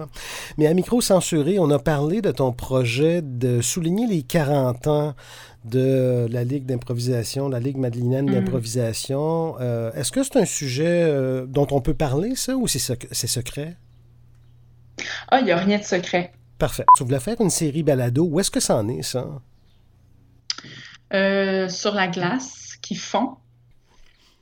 mais 0.57 0.69
à 0.69 0.75
micro 0.75 1.01
censuré, 1.01 1.59
on 1.59 1.69
a 1.71 1.81
parlé 1.81 2.23
de 2.23 2.31
ton 2.31 2.53
projet 2.53 3.23
de 3.23 3.61
souligner 3.61 4.07
les 4.07 4.23
40 4.23 4.87
ans 4.87 5.15
de 5.65 6.29
la 6.31 6.45
Ligue 6.45 6.65
d'improvisation, 6.65 7.49
la 7.49 7.59
Ligue 7.59 7.79
madelinienne 7.79 8.31
mm. 8.31 8.35
d'improvisation. 8.35 9.57
Euh, 9.61 9.91
est-ce 9.95 10.13
que 10.13 10.23
c'est 10.23 10.37
un 10.37 10.45
sujet 10.45 10.87
euh, 10.87 11.45
dont 11.45 11.67
on 11.73 11.81
peut 11.81 11.93
parler, 11.93 12.37
ça, 12.37 12.55
ou 12.55 12.69
c'est 12.69 12.79
secret? 12.79 13.75
Ah, 15.27 15.41
il 15.41 15.47
n'y 15.47 15.51
a 15.51 15.57
rien 15.57 15.79
de 15.79 15.85
secret. 15.85 16.31
Parfait. 16.57 16.85
Tu 16.97 17.03
voulais 17.03 17.19
faire 17.19 17.41
une 17.41 17.51
série 17.51 17.83
balado. 17.83 18.29
Où 18.31 18.39
est-ce 18.39 18.53
que 18.53 18.61
ça 18.61 18.77
en 18.77 18.89
est, 18.89 19.03
ça? 19.03 19.27
Euh, 21.15 21.69
sur 21.69 21.95
la 21.95 22.09
glace, 22.09 22.77
qui 22.83 22.95
fond. 22.95 23.37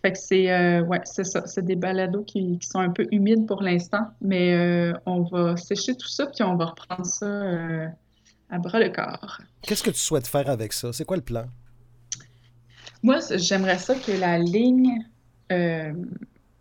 Fait 0.02 0.12
que 0.12 0.18
c'est 0.18 0.50
euh, 0.50 0.82
ouais, 0.82 1.00
c'est 1.04 1.24
ça. 1.24 1.46
C'est 1.46 1.64
des 1.64 1.76
balados 1.76 2.24
qui, 2.24 2.58
sont 2.60 2.80
un 2.80 2.90
peu 2.90 3.06
humides 3.12 3.46
pour 3.46 3.62
l'instant, 3.62 4.08
mais 4.20 4.52
euh, 4.54 4.92
on 5.06 5.22
va 5.22 5.56
sécher 5.56 5.94
tout 5.96 6.08
ça 6.08 6.26
puis 6.26 6.42
on 6.42 6.56
va 6.56 6.66
reprendre 6.66 7.06
ça 7.06 7.26
à 8.50 8.58
bras 8.58 8.80
le 8.80 8.90
corps. 8.90 9.40
Qu'est-ce 9.62 9.82
que 9.82 9.90
tu 9.90 9.98
souhaites 9.98 10.26
faire 10.26 10.48
avec 10.50 10.72
ça? 10.72 10.92
C'est 10.92 11.04
quoi 11.04 11.16
le 11.16 11.22
plan? 11.22 11.46
Moi, 13.02 13.18
j'aimerais 13.36 13.78
ça 13.78 13.94
que 13.94 14.12
la 14.12 14.38
ligne 14.38 15.04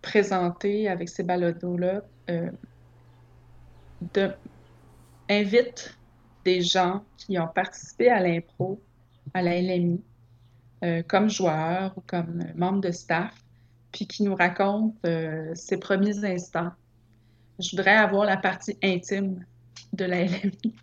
présentée 0.01 0.88
avec 0.88 1.09
ces 1.09 1.24
balados-là 1.24 2.01
de, 4.13 4.31
invite 5.29 5.97
des 6.43 6.62
gens 6.62 7.03
qui 7.17 7.39
ont 7.39 7.47
participé 7.47 8.09
à 8.09 8.19
l'impro, 8.19 8.79
à 9.34 9.41
la 9.41 9.60
LMI, 9.62 10.01
euh, 10.84 11.03
comme 11.08 11.29
joueurs 11.29 11.94
ou 11.98 12.01
comme 12.05 12.44
membres 12.55 12.82
de 12.82 12.91
staff, 12.91 13.34
puis 13.91 14.08
qui 14.08 14.24
nous 14.24 14.36
racontent 14.36 14.96
euh, 15.05 15.53
ses 15.55 15.77
premiers 15.77 16.24
instants. 16.25 16.72
Je 17.60 17.72
voudrais 17.72 17.96
avoir 17.96 18.25
la 18.25 18.38
partie 18.38 18.77
intime 18.84 19.46
de 19.94 20.05
la 20.05 20.25
LMI 20.25 20.74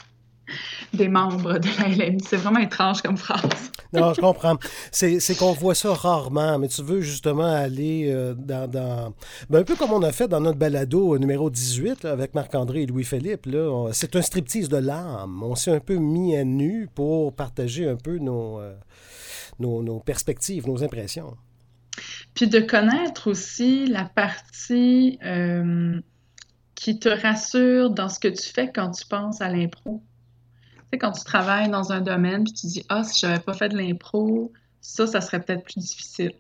des 0.95 1.09
membres 1.09 1.59
de 1.59 1.69
la 1.79 1.89
LMI. 1.89 2.23
C'est 2.27 2.37
vraiment 2.37 2.61
étrange 2.61 3.03
comme 3.03 3.17
phrase. 3.17 3.71
non, 3.93 4.15
je 4.15 4.21
comprends. 4.21 4.57
C'est 4.91 5.37
qu'on 5.39 5.53
voit 5.53 5.75
ça 5.75 5.93
rarement, 5.95 6.59
mais 6.59 6.69
tu 6.69 6.83
veux 6.83 7.01
justement 7.01 7.53
aller 7.53 8.11
euh, 8.11 8.35
dans... 8.35 9.15
Ben, 9.51 9.61
un 9.61 9.65
peu 9.65 9.77
comme 9.77 9.93
on 9.93 10.03
a 10.03 10.13
fait 10.13 10.29
dans 10.29 10.41
notre 10.41 10.59
balado 10.59 11.19
numéro 11.19 11.51
18 11.51 12.05
avec 12.05 12.35
Marc-André 12.35 12.83
et 12.83 12.87
Louis-Philippe. 12.87 13.49
C'est 13.93 14.17
un 14.17 14.23
striptease 14.23 14.69
de 14.69 14.79
l'âme. 14.79 15.43
On 15.43 15.55
s'est 15.55 15.73
un 15.73 15.81
peu 15.81 15.97
mis 15.97 16.37
à 16.37 16.45
nu 16.45 16.89
pour 16.95 17.35
partager 17.35 17.89
un 17.89 17.97
peu 17.97 18.19
nos, 18.19 18.61
euh, 18.61 18.75
nos, 19.59 19.83
nos 19.83 20.01
perspectives, 20.01 20.67
nos 20.67 20.83
impressions. 20.83 21.37
Puis 22.35 22.49
de 22.49 22.61
connaître 22.61 23.31
aussi 23.31 23.87
la 23.87 24.05
partie 24.05 25.19
euh, 25.25 26.01
qui 26.75 26.99
te 26.99 27.09
rassure 27.09 27.91
dans 27.91 28.09
ce 28.09 28.19
que 28.19 28.29
tu 28.29 28.49
fais 28.49 28.73
quand 28.73 28.91
tu 28.93 29.07
penses 29.07 29.41
à 29.41 29.49
l'impro 29.49 30.03
quand 30.99 31.13
tu 31.13 31.25
travailles 31.25 31.71
dans 31.71 31.93
un 31.93 32.01
domaine, 32.01 32.45
puis 32.45 32.53
tu 32.53 32.67
dis 32.67 32.85
Ah, 32.89 33.05
si 33.05 33.19
j'avais 33.19 33.41
pas 33.41 33.55
fait 33.55 33.69
de 33.69 33.77
l'impro, 33.77 34.53
ça, 34.81 35.07
ça 35.07 35.21
serait 35.21 35.41
peut-être 35.41 35.65
plus 35.65 35.79
difficile. 35.79 36.33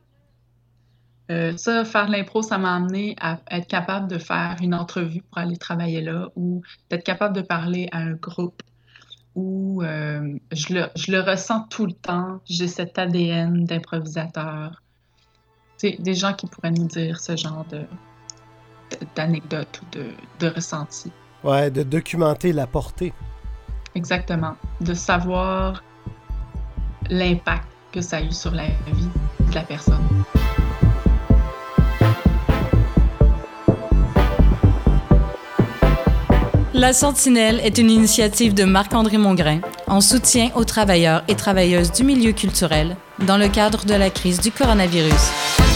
Euh, 1.31 1.57
ça, 1.57 1.85
faire 1.85 2.07
de 2.07 2.13
l'impro, 2.13 2.43
ça 2.43 2.59
m'a 2.59 2.75
amené 2.75 3.17
à 3.21 3.41
être 3.51 3.67
capable 3.67 4.09
de 4.09 4.19
faire 4.19 4.57
une 4.61 4.75
entrevue 4.75 5.23
pour 5.23 5.39
aller 5.39 5.57
travailler 5.57 6.01
là 6.01 6.29
ou 6.37 6.63
d'être 6.91 7.05
capable 7.05 7.35
de 7.35 7.43
parler 7.43 7.89
à 7.93 7.99
un 7.99 8.13
groupe 8.13 8.63
où 9.35 9.83
euh, 9.83 10.37
je, 10.51 10.75
le, 10.75 10.87
je, 10.95 11.11
le, 11.11 11.21
ressens 11.21 11.67
tout 11.71 11.87
le 11.87 11.93
temps. 11.93 12.41
J'ai 12.45 12.69
cet 12.69 12.99
ADN 12.99 13.65
d'improvisateur. 13.65 14.83
C'est 15.79 15.97
des 16.01 16.15
gens 16.15 16.35
qui 16.35 16.47
pourraient 16.47 16.71
nous 16.71 16.87
dire 16.87 17.19
ce 17.19 17.37
genre 17.37 17.65
d'anecdotes 19.17 19.81
ou 19.83 19.97
de, 19.97 20.11
de 20.41 20.55
ressentis. 20.55 21.13
Ouais, 21.45 21.71
de 21.71 21.83
documenter 21.83 22.53
la 22.53 22.67
portée. 22.67 23.15
Exactement. 23.95 24.57
De 24.81 24.95
savoir 24.95 25.83
l'impact 27.11 27.67
que 27.93 28.01
ça 28.01 28.19
a 28.19 28.23
eu 28.23 28.33
sur 28.33 28.53
la 28.53 28.65
vie 28.87 29.09
de 29.49 29.55
la 29.55 29.63
personne. 29.63 30.01
La 36.75 36.93
Sentinelle 36.93 37.61
est 37.63 37.79
une 37.79 37.91
initiative 37.91 38.55
de 38.55 38.65
Marc-André 38.65 39.19
Mongrain 39.19 39.61
en 39.87 40.01
soutien 40.01 40.51
aux 40.57 40.65
travailleurs 40.65 41.23
et 41.29 41.37
travailleuses 41.37 41.93
du 41.93 42.03
milieu 42.03 42.33
culturel 42.33 42.97
dans 43.27 43.37
le 43.37 43.49
cadre 43.49 43.85
de 43.85 43.95
la 43.95 44.11
crise 44.11 44.41
du 44.41 44.51
coronavirus. 44.51 45.72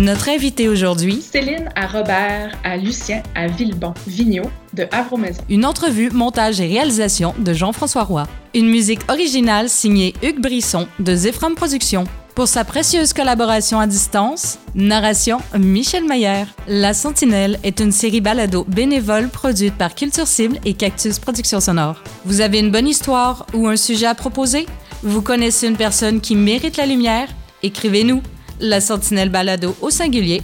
Notre 0.00 0.30
invité 0.30 0.66
aujourd'hui, 0.66 1.20
Céline 1.20 1.68
à 1.76 1.86
Robert, 1.86 2.58
à 2.64 2.78
Lucien, 2.78 3.22
à 3.34 3.48
Villebon, 3.48 3.92
Vigneault, 4.06 4.50
de 4.72 4.86
Havre 4.92 5.18
Maison. 5.18 5.42
Une 5.50 5.66
entrevue, 5.66 6.08
montage 6.08 6.58
et 6.58 6.66
réalisation 6.66 7.34
de 7.38 7.52
Jean-François 7.52 8.04
Roy. 8.04 8.26
Une 8.54 8.70
musique 8.70 9.02
originale 9.10 9.68
signée 9.68 10.14
Hugues 10.22 10.40
Brisson 10.40 10.88
de 11.00 11.14
Zephram 11.14 11.54
Productions. 11.54 12.04
Pour 12.34 12.48
sa 12.48 12.64
précieuse 12.64 13.12
collaboration 13.12 13.78
à 13.78 13.86
distance, 13.86 14.58
narration 14.74 15.36
Michel 15.58 16.06
Mayer. 16.06 16.44
La 16.66 16.94
Sentinelle 16.94 17.58
est 17.62 17.80
une 17.80 17.92
série 17.92 18.22
balado 18.22 18.64
bénévole 18.66 19.28
produite 19.28 19.74
par 19.74 19.94
Culture 19.94 20.26
Cible 20.26 20.60
et 20.64 20.72
Cactus 20.72 21.18
Productions 21.18 21.60
Sonore. 21.60 22.02
Vous 22.24 22.40
avez 22.40 22.60
une 22.60 22.70
bonne 22.70 22.88
histoire 22.88 23.44
ou 23.52 23.68
un 23.68 23.76
sujet 23.76 24.06
à 24.06 24.14
proposer? 24.14 24.64
Vous 25.02 25.20
connaissez 25.20 25.68
une 25.68 25.76
personne 25.76 26.22
qui 26.22 26.36
mérite 26.36 26.78
la 26.78 26.86
lumière? 26.86 27.28
Écrivez-nous 27.62 28.22
la 28.60 28.80
sentinelle 28.80 29.30
balado 29.30 29.74
au 29.80 29.90
singulier 29.90 30.42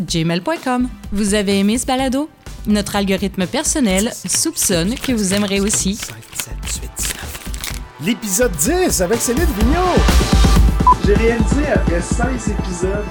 gmail.com. 0.00 0.88
Vous 1.12 1.34
avez 1.34 1.58
aimé 1.58 1.78
ce 1.78 1.86
balado? 1.86 2.28
Notre 2.66 2.96
algorithme 2.96 3.46
personnel 3.46 4.10
soupçonne 4.26 4.94
que 4.94 5.12
vous 5.12 5.34
aimerez 5.34 5.60
aussi. 5.60 6.00
L'épisode 8.04 8.52
10 8.52 9.00
avec 9.00 9.20
Céline 9.20 9.44
Vigneault. 9.44 9.82
J'ai 11.04 11.14
réalisé 11.14 11.66
après 11.74 12.00
16 12.00 12.50
épisodes 12.50 13.04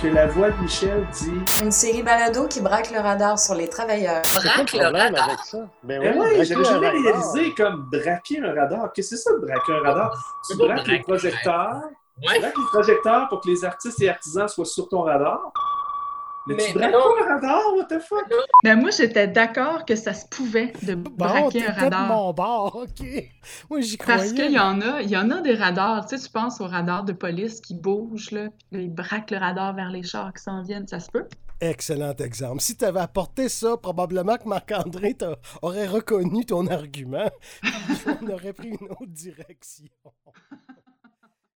que 0.00 0.08
la 0.08 0.26
voix 0.26 0.50
de 0.50 0.60
Michel 0.60 1.06
dit 1.12 1.62
Une 1.62 1.70
série 1.70 2.02
balado 2.02 2.46
qui 2.48 2.60
braque 2.60 2.90
le 2.90 3.00
radar 3.00 3.38
sur 3.38 3.54
les 3.54 3.68
travailleurs. 3.68 4.22
Braque 4.34 4.72
le 4.72 4.84
radar 4.84 5.28
avec 5.28 5.38
ça? 5.44 5.58
Ben, 5.82 6.00
ben 6.00 6.14
oui, 6.18 6.44
j'avais 6.44 6.64
jamais 6.64 6.90
réalisé 6.90 7.54
comme 7.56 7.88
braquer 7.90 8.40
un 8.40 8.52
radar. 8.52 8.92
Qu'est-ce 8.92 9.10
que 9.10 9.16
c'est 9.16 9.22
ça, 9.22 9.30
braquer 9.40 9.72
un 9.72 9.88
radar? 9.88 10.40
Tu 10.48 10.56
braques 10.56 10.86
les 10.86 11.00
projecteurs. 11.00 11.82
Ouais. 12.28 12.38
Tu 12.38 12.60
le 12.60 12.68
projecteur 12.72 13.28
pour 13.28 13.40
que 13.40 13.48
les 13.48 13.64
artistes 13.64 14.00
et 14.00 14.08
artisans 14.08 14.48
soient 14.48 14.64
sur 14.64 14.88
ton 14.88 15.02
radar. 15.02 15.52
Mais, 16.46 16.56
tu 16.56 16.72
braques 16.72 16.92
pas 16.92 16.98
un 16.98 17.34
radar, 17.34 17.62
what 17.76 17.84
the 17.84 18.00
fuck? 18.00 18.24
Mais 18.64 18.74
moi, 18.74 18.90
j'étais 18.90 19.28
d'accord 19.28 19.84
que 19.84 19.94
ça 19.94 20.12
se 20.12 20.26
pouvait 20.26 20.72
de 20.82 20.94
braquer 20.94 21.66
un 21.66 21.72
radar. 21.72 22.08
De 22.08 22.12
mon 22.12 22.32
bord, 22.32 22.76
OK. 22.82 23.06
Moi, 23.70 23.80
j'y 23.80 23.96
croyais. 23.96 24.18
Parce 24.18 24.32
qu'il 24.32 24.50
y 24.50 24.58
en 24.58 24.80
a, 24.80 25.02
il 25.02 25.10
y 25.10 25.16
en 25.16 25.30
a 25.30 25.40
des 25.40 25.54
radars. 25.54 26.04
Tu 26.06 26.16
sais, 26.16 26.24
tu 26.24 26.32
penses 26.32 26.60
aux 26.60 26.66
radars 26.66 27.04
de 27.04 27.12
police 27.12 27.60
qui 27.60 27.74
bougent, 27.74 28.32
là, 28.32 28.48
puis 28.72 28.84
ils 28.84 28.92
braquent 28.92 29.30
le 29.30 29.38
radar 29.38 29.74
vers 29.74 29.90
les 29.90 30.02
chars 30.02 30.32
qui 30.32 30.42
s'en 30.42 30.62
viennent. 30.62 30.88
Ça 30.88 30.98
se 30.98 31.10
peut? 31.10 31.28
Excellent 31.60 32.14
exemple. 32.16 32.60
Si 32.60 32.76
tu 32.76 32.84
avais 32.84 33.00
apporté 33.00 33.48
ça, 33.48 33.76
probablement 33.76 34.36
que 34.36 34.48
Marc-André 34.48 35.16
aurait 35.62 35.86
reconnu 35.86 36.44
ton 36.44 36.66
argument. 36.66 37.30
on 38.20 38.30
aurait 38.30 38.52
pris 38.52 38.70
une 38.70 38.88
autre 38.90 39.06
direction. 39.06 39.86